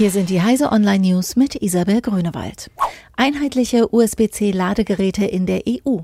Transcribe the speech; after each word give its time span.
Hier 0.00 0.10
sind 0.10 0.30
die 0.30 0.40
Heise 0.40 0.72
Online 0.72 1.10
News 1.10 1.36
mit 1.36 1.56
Isabel 1.56 2.00
Grünewald. 2.00 2.70
Einheitliche 3.18 3.94
USB-C-Ladegeräte 3.94 5.26
in 5.26 5.44
der 5.44 5.64
EU. 5.68 5.98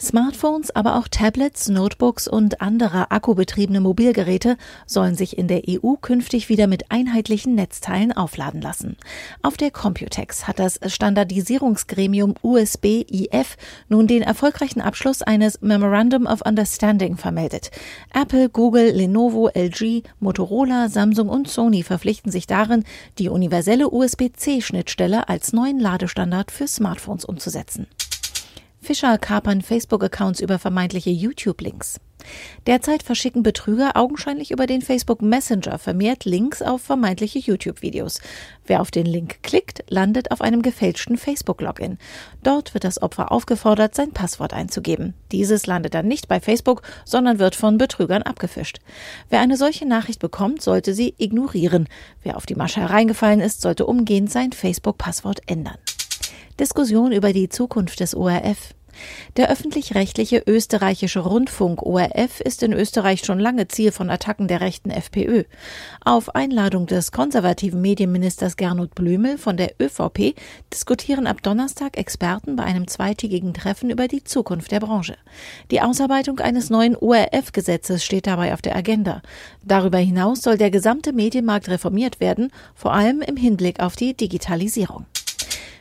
Smartphones, 0.00 0.70
aber 0.70 0.96
auch 0.96 1.08
Tablets, 1.08 1.68
Notebooks 1.68 2.28
und 2.28 2.60
andere 2.60 3.10
akkubetriebene 3.10 3.80
Mobilgeräte 3.80 4.56
sollen 4.86 5.14
sich 5.14 5.38
in 5.38 5.48
der 5.48 5.62
EU 5.68 5.94
künftig 6.00 6.48
wieder 6.48 6.66
mit 6.66 6.90
einheitlichen 6.90 7.54
Netzteilen 7.54 8.12
aufladen 8.12 8.60
lassen. 8.60 8.96
Auf 9.42 9.56
der 9.56 9.70
Computex 9.70 10.46
hat 10.46 10.58
das 10.58 10.78
Standardisierungsgremium 10.86 12.34
USB-IF 12.42 13.56
nun 13.88 14.06
den 14.06 14.22
erfolgreichen 14.22 14.80
Abschluss 14.80 15.22
eines 15.22 15.60
Memorandum 15.60 16.26
of 16.26 16.42
Understanding 16.42 17.16
vermeldet. 17.16 17.70
Apple, 18.12 18.48
Google, 18.48 18.90
Lenovo, 18.90 19.48
LG, 19.48 20.02
Motorola, 20.20 20.88
Samsung 20.88 21.28
und 21.28 21.48
Sony 21.48 21.82
verpflichten 21.82 22.30
sich 22.30 22.46
darin, 22.46 22.84
die 23.18 23.28
universelle 23.28 23.90
USB-C-Schnittstelle 23.90 25.28
als 25.28 25.52
neuen 25.52 25.80
Ladestandard 25.80 26.50
für 26.50 26.66
Smartphones 26.66 27.24
umzusetzen. 27.24 27.86
Fischer 28.84 29.18
kapern 29.18 29.62
Facebook-Accounts 29.62 30.40
über 30.40 30.58
vermeintliche 30.58 31.10
YouTube-Links. 31.10 31.98
Derzeit 32.66 33.02
verschicken 33.02 33.42
Betrüger 33.42 33.96
augenscheinlich 33.96 34.50
über 34.50 34.66
den 34.66 34.82
Facebook 34.82 35.22
Messenger 35.22 35.78
vermehrt 35.78 36.24
Links 36.24 36.62
auf 36.62 36.82
vermeintliche 36.82 37.38
YouTube-Videos. 37.38 38.20
Wer 38.66 38.80
auf 38.80 38.90
den 38.90 39.06
Link 39.06 39.42
klickt, 39.42 39.84
landet 39.88 40.30
auf 40.30 40.40
einem 40.40 40.62
gefälschten 40.62 41.16
Facebook-Login. 41.16 41.98
Dort 42.42 42.74
wird 42.74 42.84
das 42.84 43.02
Opfer 43.02 43.32
aufgefordert, 43.32 43.94
sein 43.94 44.12
Passwort 44.12 44.54
einzugeben. 44.54 45.14
Dieses 45.32 45.66
landet 45.66 45.94
dann 45.94 46.06
nicht 46.06 46.28
bei 46.28 46.40
Facebook, 46.40 46.82
sondern 47.04 47.38
wird 47.38 47.54
von 47.54 47.78
Betrügern 47.78 48.22
abgefischt. 48.22 48.78
Wer 49.28 49.40
eine 49.40 49.56
solche 49.56 49.86
Nachricht 49.86 50.20
bekommt, 50.20 50.62
sollte 50.62 50.94
sie 50.94 51.14
ignorieren. 51.18 51.88
Wer 52.22 52.36
auf 52.36 52.46
die 52.46 52.54
Masche 52.54 52.80
hereingefallen 52.80 53.40
ist, 53.40 53.60
sollte 53.60 53.86
umgehend 53.86 54.30
sein 54.30 54.52
Facebook-Passwort 54.52 55.40
ändern. 55.46 55.78
Diskussion 56.58 57.10
über 57.10 57.32
die 57.32 57.48
Zukunft 57.48 57.98
des 57.98 58.14
ORF. 58.14 58.74
Der 59.36 59.50
öffentlich-rechtliche 59.50 60.42
österreichische 60.46 61.20
Rundfunk 61.20 61.82
ORF 61.82 62.40
ist 62.40 62.62
in 62.62 62.72
Österreich 62.72 63.24
schon 63.24 63.38
lange 63.38 63.68
Ziel 63.68 63.92
von 63.92 64.10
Attacken 64.10 64.48
der 64.48 64.60
rechten 64.60 64.90
FPÖ. 64.90 65.44
Auf 66.04 66.34
Einladung 66.34 66.86
des 66.86 67.12
konservativen 67.12 67.80
Medienministers 67.80 68.56
Gernot 68.56 68.94
Blümel 68.94 69.38
von 69.38 69.56
der 69.56 69.72
ÖVP 69.80 70.34
diskutieren 70.72 71.26
ab 71.26 71.42
Donnerstag 71.42 71.96
Experten 71.96 72.56
bei 72.56 72.64
einem 72.64 72.86
zweitägigen 72.86 73.54
Treffen 73.54 73.90
über 73.90 74.08
die 74.08 74.24
Zukunft 74.24 74.70
der 74.70 74.80
Branche. 74.80 75.16
Die 75.70 75.80
Ausarbeitung 75.80 76.40
eines 76.40 76.70
neuen 76.70 76.96
ORF-Gesetzes 76.96 78.04
steht 78.04 78.26
dabei 78.26 78.54
auf 78.54 78.62
der 78.62 78.76
Agenda. 78.76 79.22
Darüber 79.64 79.98
hinaus 79.98 80.42
soll 80.42 80.58
der 80.58 80.70
gesamte 80.70 81.12
Medienmarkt 81.12 81.68
reformiert 81.68 82.20
werden, 82.20 82.50
vor 82.74 82.92
allem 82.92 83.20
im 83.20 83.36
Hinblick 83.36 83.80
auf 83.80 83.96
die 83.96 84.14
Digitalisierung. 84.14 85.06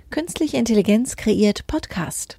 Künstliche 0.09 0.58
Intelligenz 0.58 1.16
kreiert 1.16 1.66
Podcast. 1.66 2.38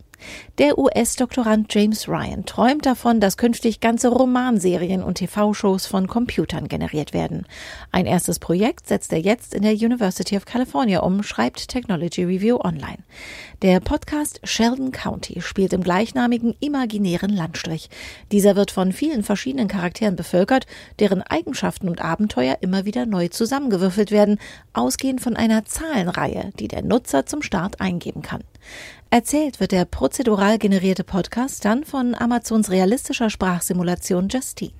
Der 0.59 0.79
US-Doktorand 0.79 1.73
James 1.75 2.09
Ryan 2.09 2.45
träumt 2.47 2.87
davon, 2.87 3.19
dass 3.19 3.37
künftig 3.37 3.81
ganze 3.81 4.09
Romanserien 4.09 5.03
und 5.03 5.17
TV-Shows 5.17 5.87
von 5.87 6.07
Computern 6.07 6.69
generiert 6.69 7.13
werden. 7.13 7.47
Ein 7.91 8.07
erstes 8.07 8.39
Projekt 8.39 8.87
setzt 8.87 9.13
er 9.13 9.19
jetzt 9.19 9.53
in 9.53 9.63
der 9.63 9.73
University 9.73 10.37
of 10.37 10.45
California 10.45 11.01
um, 11.01 11.23
schreibt 11.23 11.69
Technology 11.69 12.25
Review 12.25 12.59
Online. 12.63 12.99
Der 13.63 13.81
Podcast 13.81 14.41
Sheldon 14.45 14.93
County 14.93 15.41
spielt 15.41 15.73
im 15.73 15.83
gleichnamigen 15.83 16.55
imaginären 16.61 17.31
Landstrich. 17.31 17.91
Dieser 18.31 18.57
wird 18.57 18.71
von 18.71 18.93
vielen 18.93 19.23
verschiedenen 19.23 19.69
Charakteren 19.69 20.17
bevölkert, 20.17 20.67
deren 21.01 21.23
Eigenschaften 21.23 21.89
und 21.89 22.01
Abenteuer 22.01 22.59
immer 22.61 22.85
wieder 22.85 23.07
neu 23.07 23.29
zusammengewürfelt 23.29 24.11
werden, 24.11 24.39
ausgehend 24.73 25.21
von 25.21 25.37
einer 25.37 25.65
Zahlenreihe, 25.65 26.53
die 26.59 26.69
der 26.69 26.83
Nutzer 26.83 27.27
zum 27.27 27.43
Start 27.43 27.81
eingeben 27.81 28.23
kann. 28.23 28.45
Erzählt 29.11 29.61
wird 29.61 29.73
der 29.73 29.85
prozedural 29.85 30.59
generierte 30.59 31.05
Podcast 31.05 31.65
dann 31.65 31.85
von 31.85 32.15
Amazons 32.15 32.71
realistischer 32.71 33.31
Sprachsimulation 33.31 34.29
Justine. 34.29 34.73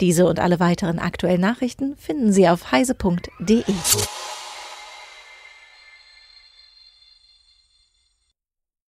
Diese 0.00 0.26
und 0.26 0.40
alle 0.40 0.58
weiteren 0.58 0.98
aktuellen 0.98 1.40
Nachrichten 1.40 1.96
finden 1.96 2.32
Sie 2.32 2.48
auf 2.48 2.72
heise.de. 2.72 3.62